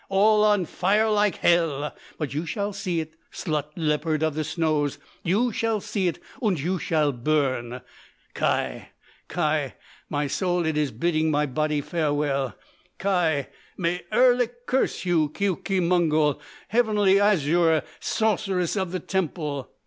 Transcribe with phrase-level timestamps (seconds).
[0.09, 1.95] Ja!—all on fire like hell!
[2.17, 4.97] But you shall see it, slut leopard of the snows!
[5.21, 7.81] You shall see it und you shall burn!
[8.33, 8.89] Kai!
[9.27, 9.75] Kai!
[10.09, 12.55] My soul it iss bidding my body farewell.
[12.97, 13.49] Kai!
[13.77, 19.69] May Erlik curse you, Keuke Mongol—Heavenly Azure—Sorceress of the temple!